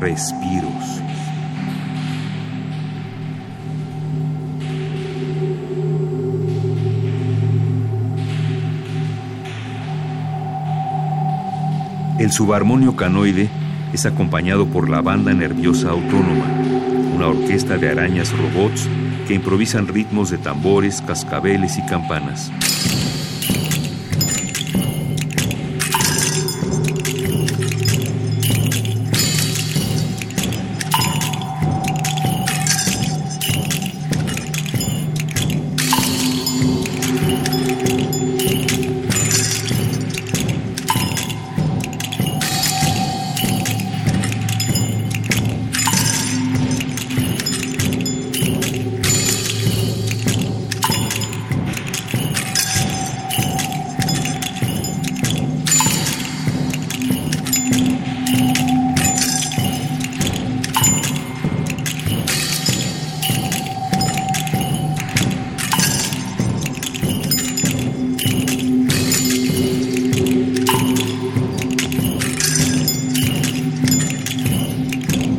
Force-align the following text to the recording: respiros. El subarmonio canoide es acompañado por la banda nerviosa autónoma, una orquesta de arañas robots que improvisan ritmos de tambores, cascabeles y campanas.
respiros. 0.00 1.02
El 12.18 12.32
subarmonio 12.32 12.96
canoide 12.96 13.48
es 13.92 14.06
acompañado 14.06 14.66
por 14.66 14.88
la 14.88 15.02
banda 15.02 15.32
nerviosa 15.34 15.90
autónoma, 15.90 16.46
una 17.14 17.28
orquesta 17.28 17.76
de 17.76 17.90
arañas 17.90 18.32
robots 18.32 18.88
que 19.26 19.34
improvisan 19.34 19.86
ritmos 19.86 20.30
de 20.30 20.38
tambores, 20.38 21.02
cascabeles 21.02 21.76
y 21.78 21.86
campanas. 21.86 22.50